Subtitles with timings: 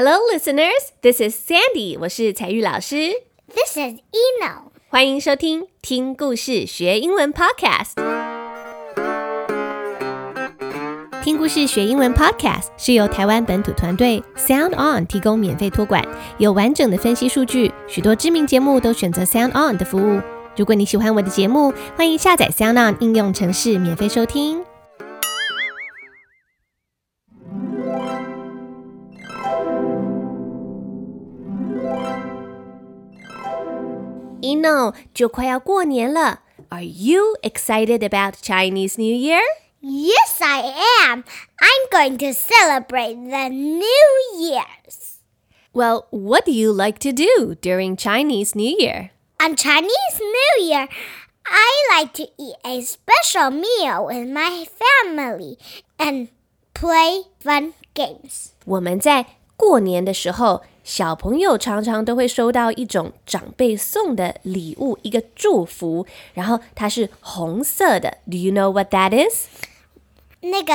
[0.00, 0.92] Hello, listeners.
[1.02, 1.98] This is Sandy.
[2.00, 3.10] 我是彩玉老师。
[3.52, 4.70] This is Eno.
[4.90, 7.94] 欢迎收听听故事学英文 Podcast。
[11.24, 16.06] 听故事学英文 Podcast 是由台湾本土团队 Sound On 提供免费托管，
[16.38, 20.20] 有完整的分析数据，许多知名节目都选择 Sound On 的服务。
[20.56, 24.62] 如果你喜欢我的节目，欢迎下载 Sound On 应用程式免费收听。
[34.47, 36.41] Eno，就快要过年了。
[36.69, 39.41] Are you excited about Chinese New Year?
[39.81, 40.73] Yes, I
[41.07, 41.23] am.
[41.59, 45.19] I'm going to celebrate the New Year's.
[45.73, 49.09] Well, what do you like to do during Chinese New Year?
[49.39, 50.87] On Chinese New Year,
[51.45, 55.57] I like to eat a special meal with my family
[55.97, 56.29] and
[56.73, 58.51] play fun games.
[58.65, 59.25] 我们在
[59.57, 68.16] 过年的时候， 小朋友常常都会收到一种长辈送的礼物，一个祝福，然后它是红色的。
[68.24, 69.48] Do you know what that is?
[70.40, 70.72] 那个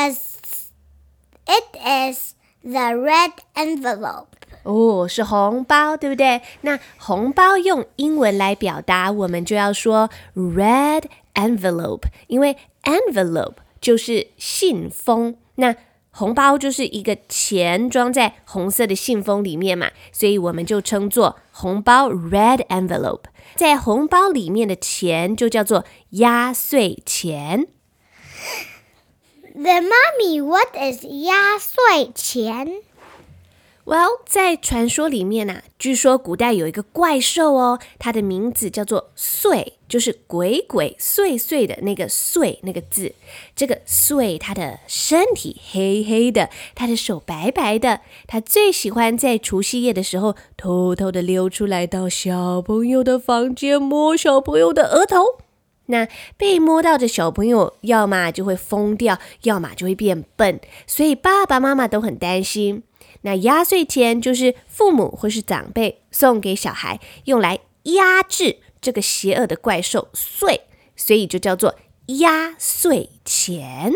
[1.47, 4.27] It is the red envelope.
[4.61, 6.43] 哦，是红包，对不对？
[6.61, 15.75] 那红包用英文来表达，我们就要说 red envelope，因为 envelope 就是信封，那
[16.15, 23.23] 红包就是一个钱装在红色的信封里面嘛，所以我们就称作红包 red envelope。
[23.55, 27.67] 在红包里面的钱就叫做压岁钱。
[29.55, 32.81] The mommy, what is 压岁钱?
[33.85, 43.13] Well，在传说里面呐、据说古代有一个怪兽哦，它的名字叫做祟，就是鬼鬼祟祟的那个祟那个字。
[43.53, 55.25] 这个祟，它的身体黑黑的，它的手白白的，它最喜欢在除夕夜的时候偷偷的溜出来到小朋友的房间摸小朋友的额头。
[55.87, 62.83] 那被摸到的小朋友，要么就会疯掉，要么就会变笨，所以爸爸妈妈都很担心。
[63.23, 70.61] 那压岁钱就是父母或是长辈送给小孩，用来压制这个邪恶的怪兽祟，
[70.95, 71.75] 所以就叫做
[72.07, 73.93] 压岁钱。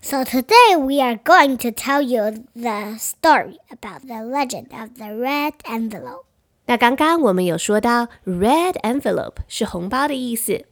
[0.00, 5.06] So today we are going to tell you the story about the legend of the
[5.06, 6.24] red envelope.
[6.66, 10.64] 那刚刚我们有说到 red envelope 是红包的意思。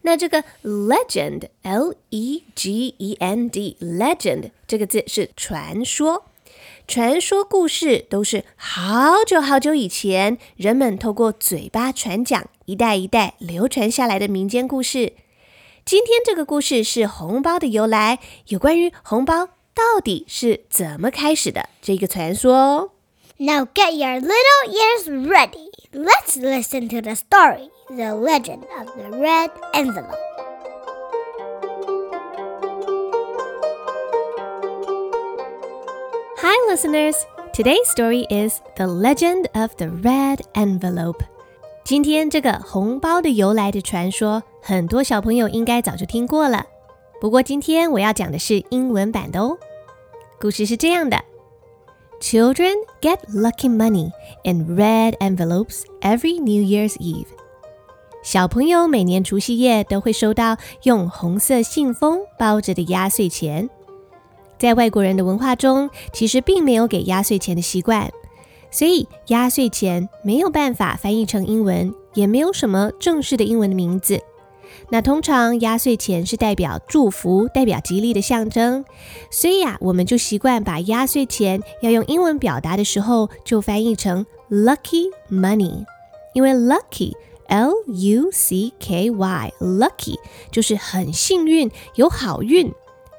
[0.00, 6.24] 那这个 legend l e g e n d legend 这个字是传说。
[6.86, 15.14] 传说故事都是好久好久以前，人们透过嘴巴传讲，一代一代流传下来的民间故事。
[15.84, 18.18] 今天这个故事是红包的由来，
[18.48, 22.90] 有关于红包到底是怎么开始的这个传说哦。
[23.38, 25.70] Now get your little ears ready.
[25.92, 30.33] Let's listen to the story The Legend of the Red Envelope.
[36.53, 37.15] Hi, listeners.
[37.53, 41.19] Today's story is The Legend of the Red Envelope.
[41.83, 46.65] 今天这个红包的由来的传说，很多小朋友应该早就听过了。
[47.19, 49.57] 不过今天我要讲的是英文版的哦。
[50.39, 51.17] 故事是这样的：
[52.21, 54.11] Children get lucky money
[54.43, 57.27] in red envelopes every New Year's Eve.
[58.21, 63.69] 小朋友每年除夕夜都会收到用红色信封包着的压岁钱。
[64.58, 68.10] 在外国人的文化中，其实并没有给压岁钱的习惯，
[68.70, 74.20] 所以压岁钱没有办法翻译成英文，也没有什么正式的英文的名字。
[74.90, 78.84] 那通常压岁钱是代表祝福、代表吉利的象征，
[79.30, 85.84] 所以啊，我们就习惯把压岁钱要用英文表达的时候，就翻译成 lucky money，
[86.34, 87.12] 因为 lucky。
[87.46, 90.14] L U C K Y lucky
[90.50, 92.72] 就是很幸运，有好运，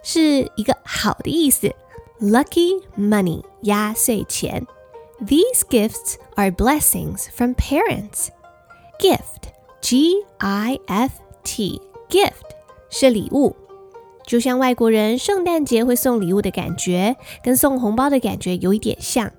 [0.05, 1.73] 是一个好的意思。
[2.21, 4.65] Lucky money 压岁钱。
[5.19, 8.27] These gifts are blessings from parents.
[8.99, 9.49] Gift
[9.81, 11.11] G I F
[11.43, 12.31] T gift
[12.89, 13.55] 是礼物，
[14.25, 19.31] 就像外国人圣诞节会送礼物的感觉，跟送红包的感觉有一点像。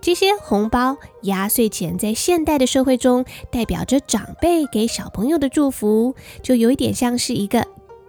[0.00, 7.60] 这些红包、压岁钱在现代的社会中，代表着长辈给小朋友的祝福，就有一点像是一个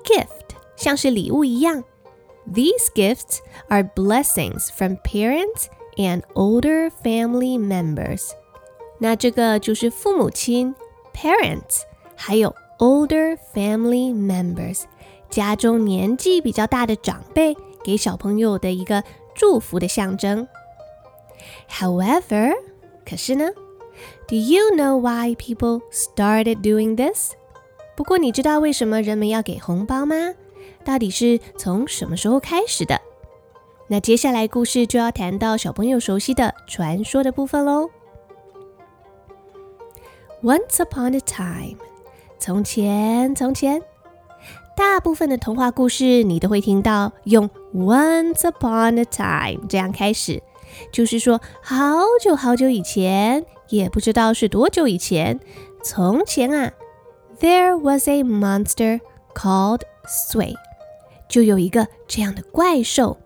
[0.04, 0.28] gift，
[0.77, 1.83] 像是礼物一样。
[2.53, 3.39] These gifts
[3.69, 5.67] are blessings from parents
[5.97, 8.31] and older family members。
[8.99, 10.75] 那这个就是父母亲
[11.13, 11.83] parents，
[12.15, 14.83] 还有 older family members，
[15.29, 19.03] 家中年纪比较大的长辈给小朋友的一个
[19.35, 20.47] 祝福的象征。
[21.69, 22.55] However，
[23.05, 23.51] 可是呢，
[24.29, 27.33] Do you know why people started doing this？
[27.97, 30.35] 不过你知道为什么人们要给红包吗？
[30.84, 33.00] 到底是从什么时候开始的？
[33.88, 37.90] 那接下来故事就要谈到小朋友熟悉的传说的部分喽。
[40.42, 41.78] Once upon a time，
[42.40, 43.82] 从前从前，
[44.76, 50.42] 大部分的童话故事你都会听到用 Once upon a time 这样开始，
[50.92, 55.40] 就是说好久好久以前，也不知道是多久以前。
[55.84, 56.72] 从前啊
[57.40, 59.02] ，There was a monster
[59.36, 60.56] called Sway，
[61.32, 63.18] 就有一个这样的怪兽，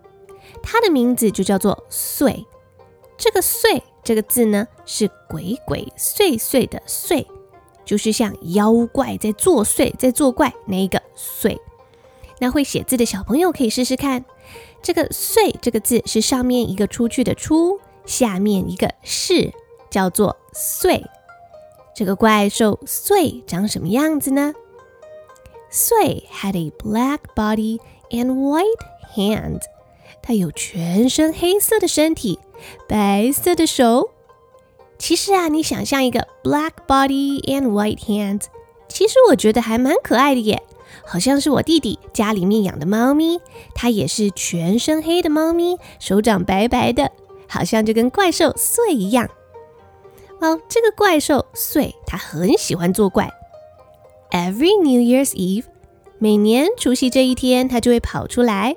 [0.64, 2.46] 它的名字就叫做祟。
[3.18, 3.82] 这个祟。
[4.06, 7.26] 这个字呢是鬼鬼祟祟的祟，
[7.84, 11.58] 就是像妖怪在作祟、在作怪那一个祟。
[12.38, 14.24] 那会写字的小朋友可以试试看，
[14.84, 19.52] 这个祟这个字是上面一个出去的出，下面一个是，
[19.90, 21.04] 叫做祟。
[21.96, 24.54] 这个怪兽祟长什么样子呢？
[25.72, 27.80] 祟 had a black body
[28.12, 28.64] and white
[29.16, 29.60] hand.
[29.60, 29.62] hand。
[30.22, 32.40] 他有全身黑色的身体，
[32.88, 34.10] 白色的手。
[34.98, 38.42] 其实啊，你想象一个 black body and white hand，
[38.88, 40.64] 其实我觉得还蛮可爱的耶，
[41.06, 43.40] 好像是我弟弟家里面养的猫咪，
[43.76, 47.12] 它也是全身黑的猫咪，手掌白白的，
[47.48, 49.30] 好像就跟怪兽祟一样。
[50.40, 53.32] 哦，这个怪兽祟，它很喜欢作怪。
[54.32, 55.66] Every New Year's Eve。
[56.18, 58.76] 每年除夕这一天，它就会跑出来。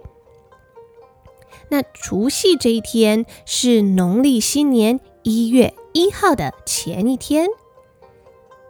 [1.71, 7.47] 那除夕这一天是农历新年一月一号的前一天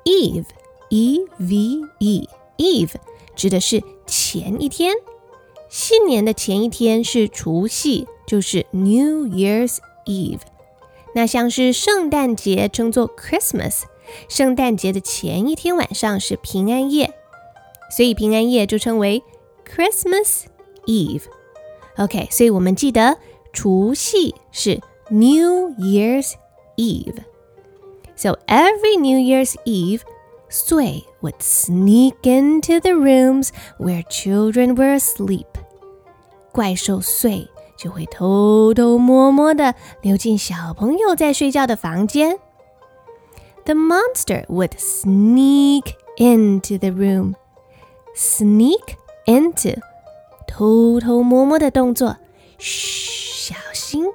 [0.05, 2.94] ，Eve，E V E，Eve
[3.37, 4.94] 指的是前一天。
[5.69, 9.76] 新年的前一天是除夕，就是 New Year's
[10.06, 10.41] Eve。
[11.14, 13.82] 那像是圣诞节称作 Christmas，
[14.29, 17.12] 圣诞节的前一天晚上是平安夜，
[17.90, 19.23] 所以平安夜就称为
[19.67, 20.44] Christmas
[20.87, 21.23] Eve。
[21.96, 23.19] OK，所以我们记得
[23.52, 24.81] 除夕是
[25.11, 26.35] New Year's
[26.76, 27.19] Eve。
[28.17, 30.02] So every New Year's Eve,
[30.49, 35.46] Sui would sneak into the rooms where children were asleep.
[36.52, 37.46] 怪兽祟
[37.76, 42.38] 就会偷偷摸摸的溜进小朋友在睡觉的房间。
[43.64, 47.35] The monster would sneak into the room.
[48.20, 49.79] Sneak into
[50.49, 52.17] 偷偷摸摸的动作，
[52.59, 54.06] 嘘，小心，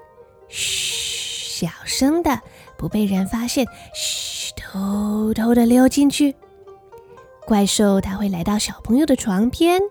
[0.49, 2.41] 嘘，小声的，
[2.77, 6.35] 不被人发现，嘘，偷偷的溜进去。
[7.45, 9.81] 怪兽它会来到小朋友的床边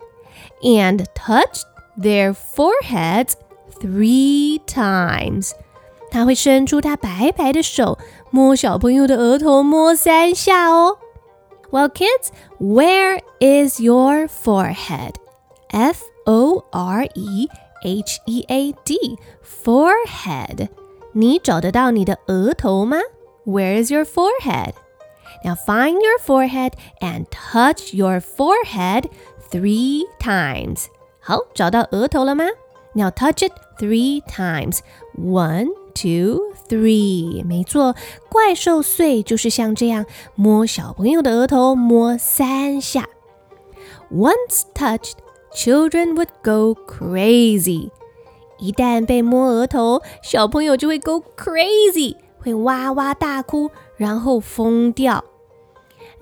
[0.63, 1.63] ，and touch
[1.99, 3.33] their foreheads
[3.81, 5.53] three times。
[6.11, 7.99] 它会伸出它白白的手，
[8.31, 10.99] 摸小朋友的额头，摸三下哦。
[11.72, 15.16] Well, kids, where is your forehead?
[15.72, 17.48] F O R E
[17.84, 20.70] H E A D forehead，
[21.14, 22.98] 你找得到你的额头吗？
[23.46, 24.74] Where is your forehead?
[25.44, 29.10] Now find your forehead and touch your forehead
[29.52, 30.86] three times.
[31.20, 32.46] 好，找到额头了吗？
[32.94, 34.80] Now touch it three times.
[35.18, 37.45] One, two, three.
[37.45, 37.95] 没错，
[38.29, 43.09] 怪兽碎就是像这样摸小朋友的额头，摸三下。
[44.11, 45.15] Once touched.
[45.55, 47.91] Children would go crazy。
[48.59, 55.23] 一旦被摸额头，小朋友就会 go crazy，会哇哇大哭，然后疯掉。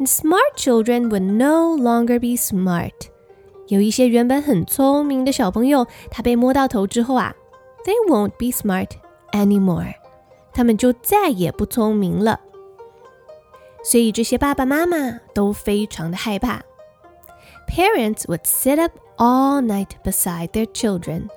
[0.01, 2.91] And smart children would no longer be smart。
[3.69, 7.33] 有一些原本很聪明的小朋友，他被摸到头之后啊
[7.85, 8.89] ，they won't be smart
[9.33, 9.95] anymore，
[10.53, 12.41] 他们就再也不聪明了。
[13.83, 16.63] 所以这些爸爸妈妈都非常的害怕。
[17.67, 21.29] Parents would sit up all night beside their children。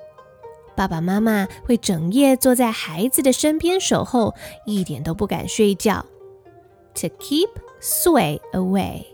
[0.76, 4.34] 爸爸妈妈会整夜坐在孩子的身边守候，
[4.66, 6.04] 一点都不敢睡觉。
[6.96, 7.48] To keep
[7.80, 9.06] Sui away，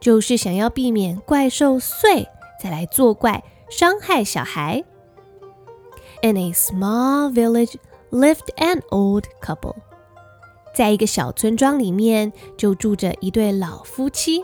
[0.00, 2.26] 就是想要避免怪兽祟
[2.60, 4.84] 再来作怪，伤害小孩。
[6.20, 7.76] In a small village
[8.11, 9.75] lived an old couple。
[10.73, 14.43] 在一个小村庄里面，就住着一对老夫妻。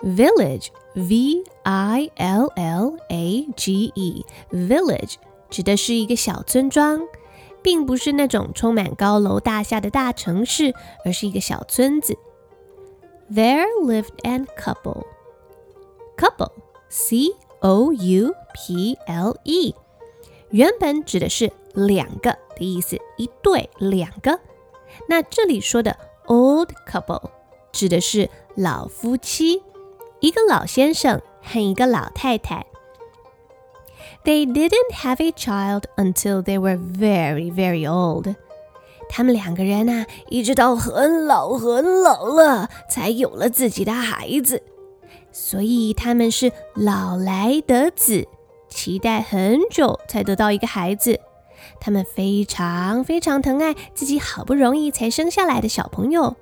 [0.00, 5.14] Village V I L L A G E village
[5.48, 7.00] 指的是一个小村庄，
[7.62, 12.16] 并不是那种充满高楼大厦的大城市，而是一个小村子。
[13.32, 15.04] There lived an couple.
[16.16, 16.52] Couple,
[16.88, 17.28] C
[17.60, 19.74] O U P L E，
[20.50, 24.39] 原本指的是 两个的意思，一对两个。
[25.07, 25.97] 那这里说的
[26.27, 27.29] old couple
[27.71, 29.63] 指的是老夫妻，
[30.19, 32.65] 一个老先生和一个老太太。
[34.23, 38.35] They didn't have a child until they were very, very old.
[39.09, 44.63] 他们两个人呐、啊，一直到很老很老了，才有了自己的孩子。
[45.31, 48.27] 所以他们是老来得子，
[48.69, 51.19] 期待很久才得到一个孩子。
[51.79, 56.35] 他们非常非常疼爱自己好不容易才生下来的小朋友。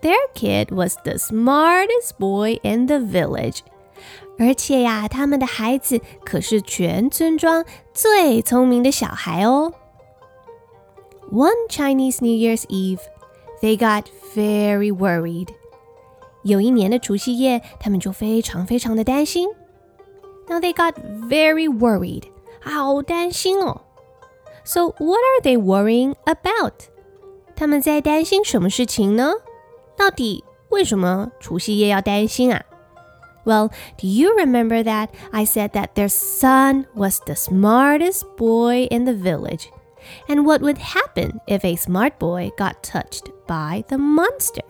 [0.00, 3.60] Their kid was the smartest boy in the village.
[4.38, 9.72] 而且呀，他们的孩子可是全村庄最聪明的小孩哦。
[11.32, 13.00] One Chinese New Year's Eve,
[13.60, 15.48] they got very worried.
[16.44, 19.48] 有一年的除夕夜，他们就非常非常的担心。
[20.48, 20.94] Now they got
[21.28, 22.22] very worried，
[22.60, 23.82] 好担心哦。
[24.67, 26.73] So what are they worrying about？
[27.55, 29.33] 他们在担心什么事情呢？
[29.95, 32.63] 到底为什么除夕夜要担心啊？
[33.45, 39.13] well, do you remember that I said that their son was the smartest boy in the
[39.13, 39.67] village?
[40.27, 44.63] And what would happen if a smart boy got touched by the monster?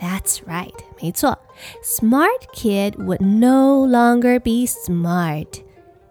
[0.00, 1.38] That's right, 没错，
[1.82, 5.62] smart kid would no longer be smart.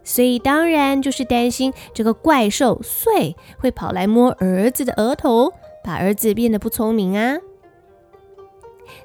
[0.05, 7.39] 所以当然就是担心这个怪兽穗会跑来摸儿子的额头，把儿子变得不聪明啊。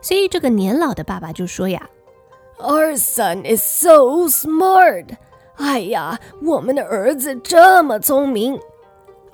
[0.01, 1.89] 所以这个年老的爸爸就说呀。
[2.59, 5.05] our son is so smart.
[5.55, 8.59] 哎呀，我们的儿子这么聪明。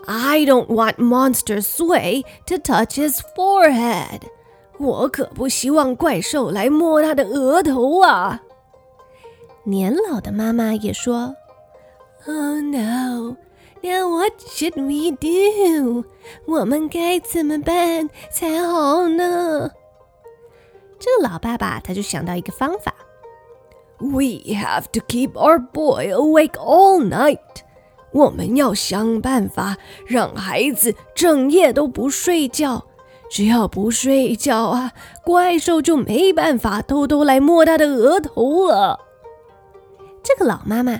[0.05, 4.21] I don't want Monster Sui to touch his forehead.
[4.77, 8.43] 我可不希望怪兽来摸他的额头啊。
[9.63, 11.35] 年老的妈妈也说
[12.27, 13.37] ：“Oh no,
[13.81, 16.05] now what should we do？
[16.47, 19.71] 我们该怎么办才好呢？”
[20.99, 22.93] 这个老爸爸他就想到一个方法。
[23.99, 27.39] we have to keep our boy awake all night.
[28.11, 32.85] 我们要想办法让孩子整夜都不睡觉。
[33.29, 38.99] 只要不睡觉啊，怪兽就没办法偷偷来摸他的额头了。
[40.23, 40.99] 这个老妈妈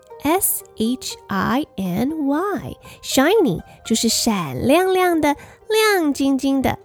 [0.22, 5.36] coins，shiny，s h i n y，shiny 就是闪亮亮的、
[5.68, 6.78] 亮晶晶的。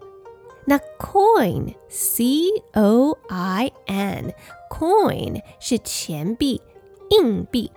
[0.66, 4.34] 那 coin c o i n
[4.70, 6.62] coin 是钱币、
[7.10, 7.72] 硬币。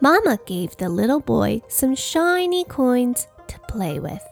[0.00, 4.22] Mama gave the little boy some shiny coins to play with。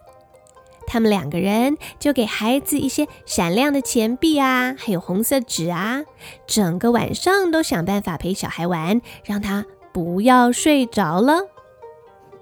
[0.86, 6.04] 他们两个人就给孩子一些闪亮的钱币啊，还有红色纸啊，
[6.46, 11.42] 整个晚上都想办法陪小孩玩，让他 不要睡着了。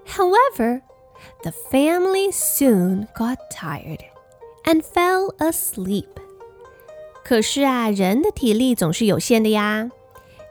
[0.06, 0.82] However,
[1.42, 4.00] the family soon got tired
[4.64, 6.08] and fell asleep.
[7.24, 9.90] 可是啊，人的体力总是有限的呀。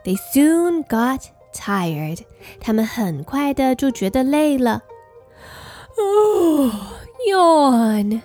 [0.04, 1.22] They soon got
[1.54, 2.20] tired.
[2.60, 4.82] 他们很快的就觉得累了。
[5.96, 6.70] Oh,
[7.28, 8.20] yawn.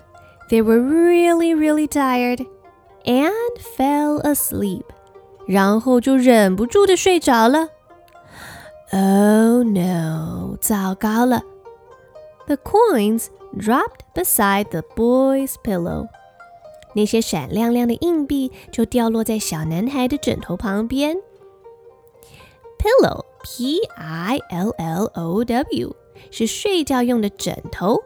[0.49, 2.45] They were really, really tired
[3.05, 3.31] and
[3.77, 4.83] fell asleep.
[5.47, 7.69] 然后就忍不住的睡着了。
[8.91, 10.57] Oh no！
[10.59, 11.41] 糟糕了。
[12.47, 16.07] The coins dropped beside the boy's pillow.
[16.93, 21.17] 那些闪亮亮的硬币就掉落在小男孩的枕头旁边。
[22.77, 23.95] Pillow, P-I-L-L-O-W，
[26.31, 28.03] 是睡觉用的枕头。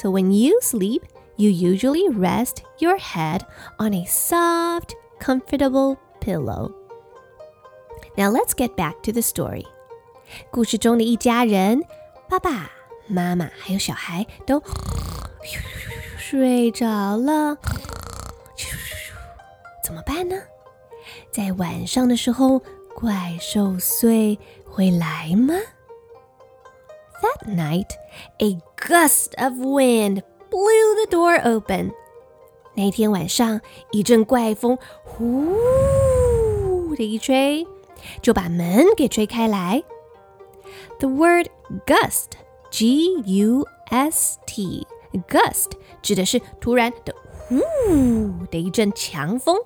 [0.00, 1.02] So when you sleep,
[1.36, 3.42] you usually rest your head
[3.78, 6.72] on a soft, comfortable pillow.
[8.16, 9.66] Now let's get back to the story.
[10.49, 11.83] 故事中的一家人，
[12.29, 12.71] 爸爸。
[13.07, 14.63] 妈妈还有小孩都
[16.17, 17.57] 睡着了，
[19.83, 20.37] 怎么办呢？
[21.29, 22.61] 在晚上的时候，
[22.95, 25.55] 怪兽祟会来吗
[27.21, 27.89] ？That night,
[28.37, 31.91] a gust of wind blew the door open.
[32.75, 33.59] 那天晚上，
[33.91, 37.67] 一阵怪风呼的一吹，
[38.21, 39.83] 就把门给吹开来。
[41.01, 41.49] the word
[41.85, 42.37] gust,
[42.71, 44.87] G U S T,
[45.27, 47.59] gust 指的是突然的呼
[48.49, 49.57] 的一阵强风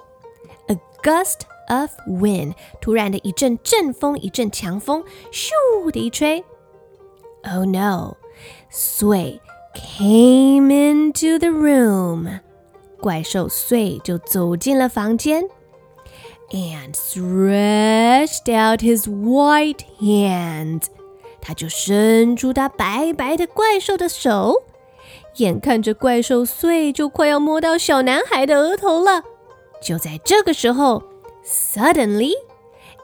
[0.67, 6.43] ，a gust of wind，突然的一阵阵风，一阵强风，咻的一吹。
[7.43, 8.17] Oh no!
[8.71, 9.39] Sui
[9.75, 12.39] came into the room.
[12.99, 15.43] 怪兽祟就走进了房间
[16.51, 20.85] ，and stretched out his white hands.
[21.45, 24.63] 他就伸出他白白的怪兽的手。
[25.35, 29.23] 眼看着怪兽碎就快要摸到小男孩的额头了，
[29.79, 31.03] 就在这个时候
[31.45, 32.31] ，suddenly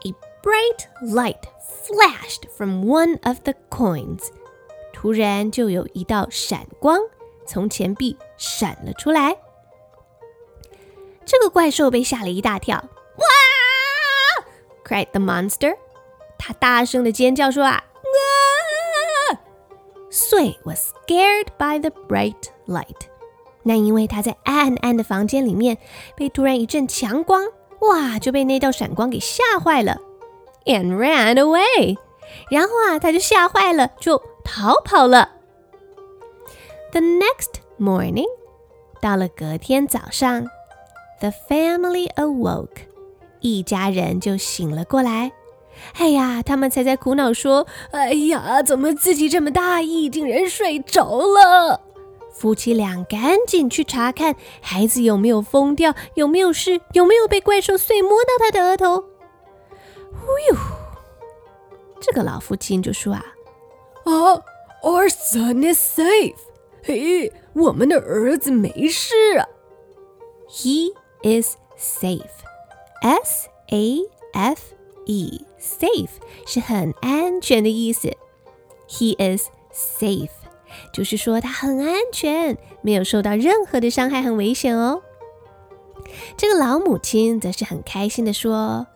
[0.04, 1.38] a bright light
[1.86, 4.30] flashed from one of the coins。
[4.92, 6.98] 突然就有一道闪光
[7.46, 9.36] 从钱币闪了出来。
[11.24, 13.24] 这个怪兽被吓了一大跳，哇
[14.84, 15.76] ！cried the monster。
[16.38, 17.84] 他大声的尖叫说啊
[20.11, 23.07] ！Sui was scared by the bright light。
[23.63, 25.77] 那因为他在暗暗的房间里面，
[26.15, 27.43] 被突然一阵强光，
[27.81, 29.99] 哇，就被那道闪光给吓坏了，
[30.65, 31.97] and ran away。
[32.49, 35.31] 然后啊，他就吓坏了，就逃跑了。
[36.91, 38.27] The next morning，
[39.01, 40.47] 到了隔天早上，
[41.19, 42.87] the family awoke，
[43.41, 45.33] 一家人就醒了过来。
[45.94, 51.80] 哎呀，他们才在苦恼说：“哎呀，怎么自己这么大意，竟然睡着了？”
[52.32, 59.04] 夫妻俩赶紧去查看孩子有没有疯掉，有没有事，有没有被怪兽碎摸到他的额头。
[60.10, 60.56] 呼呦，
[62.00, 63.22] 这个老父亲就说：“啊，
[64.04, 64.42] 啊
[64.82, 66.34] ，Our son is safe。
[66.82, 69.46] 嘿，我们的儿子没事啊。
[70.48, 72.22] He is safe.
[73.02, 74.00] S A
[74.32, 74.60] F。
[75.04, 76.09] E safe
[76.45, 78.15] 是很安全的意思。
[78.89, 80.29] He is safe，
[80.93, 85.01] 就是说他很安全，没有受到任何的伤害，很危险哦。
[86.37, 88.87] 这个老母亲则是很开心的说：“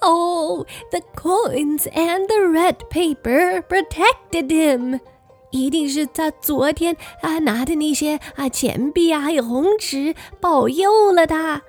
[0.00, 5.00] Oh, the coins and the red paper protected him。
[5.52, 11.62] 一定是他昨天啊拿的那些啊钱币啊还有红纸保佑了他。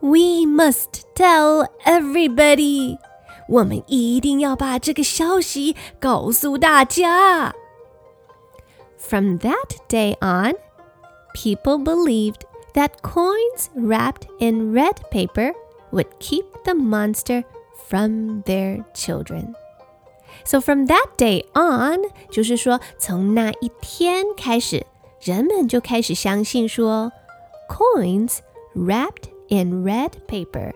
[0.00, 2.96] We must tell everybody。”
[3.48, 7.54] 我们一定要把这个消息告诉大家。
[8.96, 10.54] From that day on,
[11.34, 12.42] people believed
[12.74, 15.52] that coins wrapped in red paper
[15.90, 17.44] would keep the monster
[17.88, 19.54] from their children.
[20.44, 21.98] So from that day on，
[22.30, 24.86] 就是说从那一天开始，
[25.20, 27.10] 人们就开始相信说，
[27.68, 28.38] coins
[28.76, 30.72] wrapped in red paper，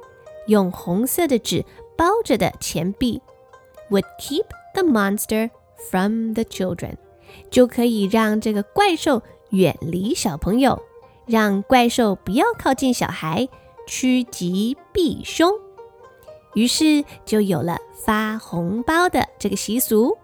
[0.48, 1.64] 用红色的纸
[1.99, 3.21] 包着的钱币
[3.89, 5.49] ，would keep the monster
[5.91, 6.95] from the children，
[7.51, 10.81] 就可以让这个怪兽远离小朋友，
[11.25, 13.49] 让怪兽不要靠近小孩，
[13.85, 15.51] 趋吉避凶。
[16.53, 20.17] 于是就有了发红包的这个习俗。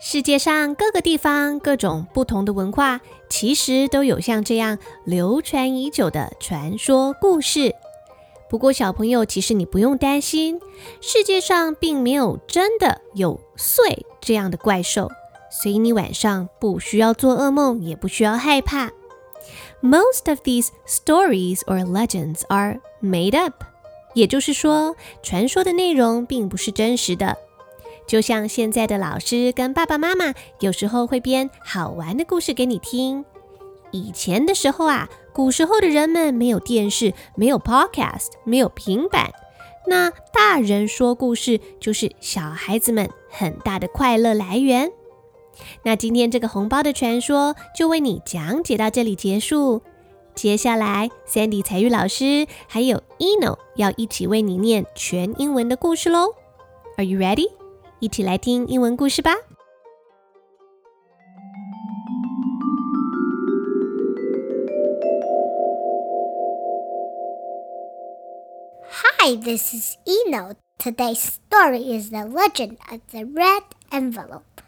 [0.00, 7.76] 世界上各个地方、各种不同的文化，其实都有像这样流传已久的传说故事。
[8.48, 10.60] 不过，小朋友，其实你不用担心，
[11.00, 15.10] 世界上并没有真的有祟这样的怪兽，
[15.50, 18.90] 所以你晚上不需要做噩梦，也不需要害怕。
[19.80, 23.64] Most of these stories or legends are made up，
[24.14, 27.36] 也就是说，传说的内容并不是真实的。
[28.06, 33.24] 就像现在的老师跟爸爸妈妈有时候会编好玩的故事给你听，
[33.96, 35.08] 以前的时候啊。
[35.32, 39.34] 古时候的人们没有电视，没有 podcast，没有平板，
[39.86, 44.90] 那大人说故事就是小孩子们很大的快乐来源。
[45.82, 49.82] 那今天这个红包的传说就为你讲解到这里结束。
[50.34, 56.32] 接下来，Sandy 彩玉老师还有 Eno 要一起为你念全英文的故事喽。
[56.96, 57.50] Are you ready？
[58.00, 59.34] 一起来听英文故事吧。
[69.08, 70.56] Hi, this is Eno.
[70.78, 74.60] Today's story is The Legend of the Red Envelope.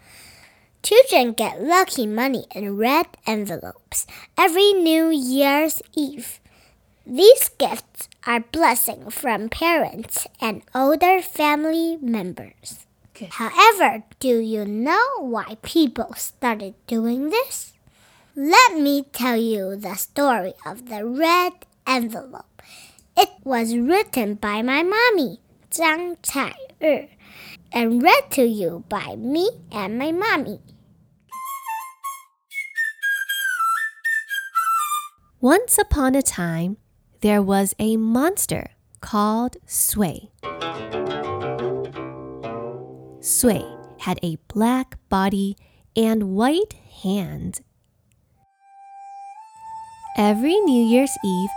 [0.81, 6.39] Children get lucky money in red envelopes every New Year's Eve.
[7.05, 12.85] These gifts are blessings from parents and older family members.
[13.13, 13.33] Good.
[13.33, 17.73] However, do you know why people started doing this?
[18.37, 21.53] Let me tell you the story of the red
[21.85, 22.48] envelope.
[23.21, 27.09] It was written by my mommy, Zhang Cai Er,
[27.69, 30.61] and read to you by me and my mommy.
[35.41, 36.77] Once upon a time,
[37.19, 38.69] there was a monster
[39.01, 40.31] called Sui.
[43.19, 43.65] Sui
[43.99, 45.57] had a black body
[45.93, 47.59] and white hands.
[50.15, 51.49] Every New Year's Eve,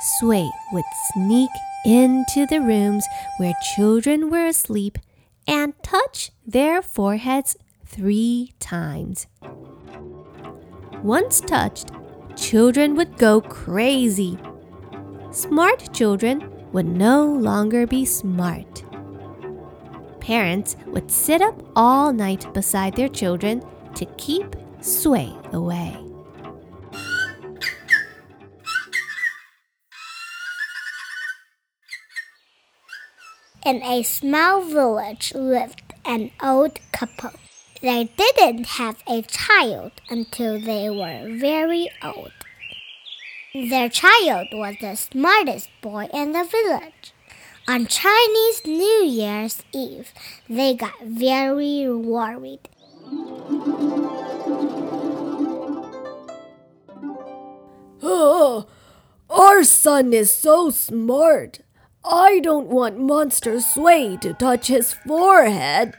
[0.00, 1.50] Sui would sneak
[1.84, 3.04] into the rooms
[3.38, 4.98] where children were asleep
[5.46, 9.26] and touch their foreheads three times.
[11.02, 11.90] Once touched,
[12.36, 14.38] children would go crazy.
[15.30, 18.84] Smart children would no longer be smart.
[20.20, 23.62] Parents would sit up all night beside their children
[23.94, 26.07] to keep Sui away.
[33.68, 37.32] In a small village lived an old couple.
[37.82, 42.32] They didn't have a child until they were very old.
[43.52, 47.12] Their child was the smartest boy in the village.
[47.68, 50.14] On Chinese New Year's Eve,
[50.48, 52.70] they got very worried.
[58.02, 58.66] Oh,
[59.28, 61.60] our son is so smart.
[62.04, 65.94] I don't want Monster Sui to touch his forehead,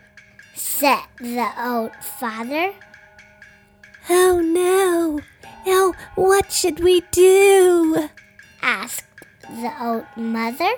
[0.55, 2.73] said the old father.
[4.09, 5.19] Oh no!
[5.65, 8.09] Now what should we do?
[8.61, 9.05] asked
[9.41, 10.71] the old mother.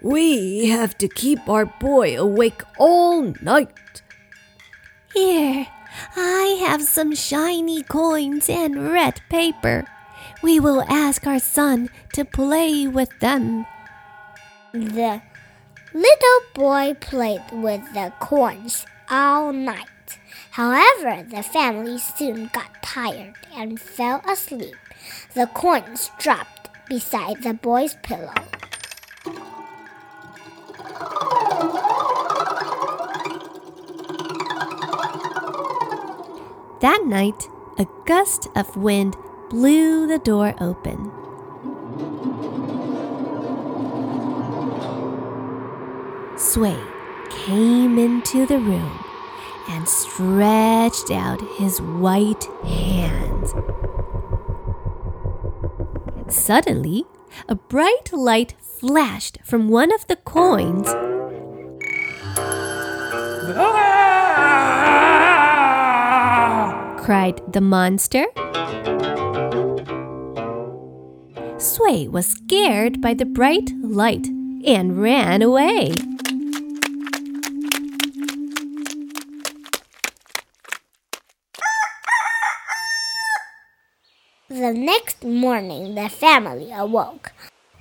[0.00, 4.02] We have to keep our boy awake all night.
[5.14, 5.68] Here,
[6.16, 9.86] I have some shiny coins and red paper.
[10.42, 13.66] We will ask our son to play with them.
[14.72, 15.20] The
[15.92, 19.86] little boy played with the coins all night.
[20.52, 24.74] However, the family soon got tired and fell asleep.
[25.34, 28.32] The coins dropped beside the boy's pillow.
[36.80, 37.46] That night,
[37.78, 39.16] a gust of wind
[39.50, 41.21] blew the door open.
[46.52, 46.76] Sui
[47.30, 49.02] came into the room
[49.70, 53.54] and stretched out his white hands.
[56.28, 57.06] Suddenly,
[57.48, 60.88] a bright light flashed from one of the coins.
[63.56, 63.78] Ah!
[66.98, 68.26] cried the monster.
[71.56, 74.26] Sui was scared by the bright light
[74.66, 75.94] and ran away.
[84.62, 87.32] The next morning, the family awoke.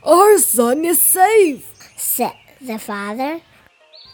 [0.04, 3.42] Our son is safe, said the father.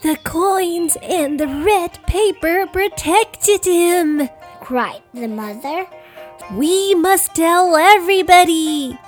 [0.04, 4.28] The coins and the red paper protected him,
[4.60, 5.88] cried the mother.
[6.52, 9.00] We must tell everybody.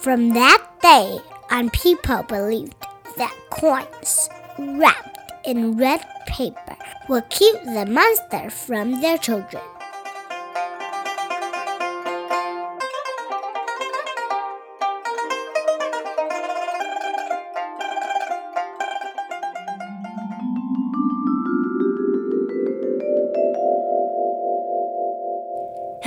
[0.00, 1.18] From that day
[1.50, 2.72] on, people believed
[3.18, 6.78] that coins wrapped in red paper
[7.10, 9.62] would keep the monster from their children.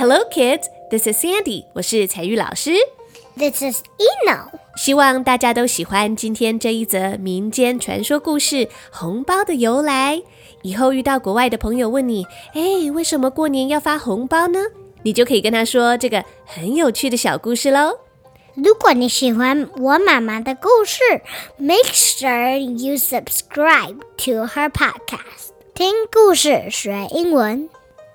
[0.00, 0.66] Hello, kids.
[0.88, 1.66] This is Sandy.
[1.74, 2.70] 我是彩玉老师。
[3.36, 4.46] This is Eno.
[4.74, 8.56] 希望大家都喜欢今天这一则民间传说故事
[8.90, 10.16] 《红包的由来》。
[10.62, 14.60] 以后遇到国外的朋友问你：“哎，为什么过年要发红包呢？”
[15.04, 17.98] 你就可以跟他说这个很有趣的小故事喽。
[18.54, 21.02] 如果你喜欢我妈妈的故事
[21.58, 27.68] ，make sure you subscribe to her podcast，听故事学英文。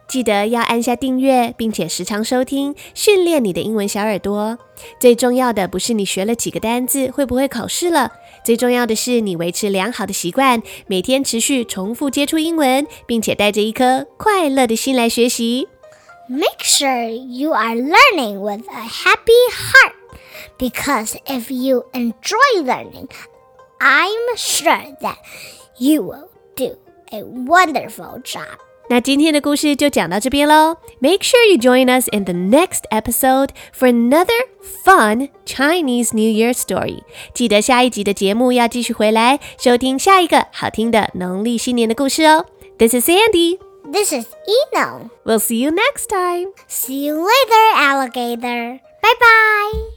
[0.08, 4.58] 记得要按下订阅，并且时常收听，训练你的英文小耳朵。
[4.98, 8.10] 最重要的不是你学了几个单字，会不会考试了，
[8.44, 15.68] 最重要的是你维持良好的习惯，每天持续重复接触英文，并且带着一颗快乐的心来学习。
[16.28, 19.94] Make sure you are learning with a happy heart
[20.58, 23.08] because if you enjoy learning,
[23.78, 25.18] I'm sure that
[25.78, 26.76] you will do
[27.12, 28.58] a wonderful job.
[28.89, 30.77] 那今天的故事就讲到这边喽。
[30.99, 34.47] Make sure you join us in the next episode for another
[34.83, 37.01] fun Chinese New Year story。
[37.33, 42.45] 记得下一集的节目要继续回来收听下一个好听的农历新年的故事哦。
[42.77, 43.57] This is Sandy.
[43.91, 44.25] This is
[44.73, 45.09] Eno.
[45.23, 46.51] We'll see you next time.
[46.67, 48.79] See you later, alligator.
[49.01, 49.95] Bye bye.